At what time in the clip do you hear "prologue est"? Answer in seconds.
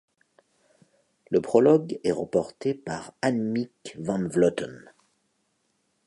1.41-2.11